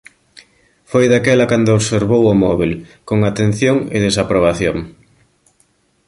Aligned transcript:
Foi 0.91 1.05
daquela 1.11 1.49
cando 1.51 1.77
observou 1.79 2.23
o 2.33 2.37
móbel, 2.43 2.71
con 3.07 3.19
atención 3.23 3.77
e 3.95 3.97
desaprobación. 4.07 4.77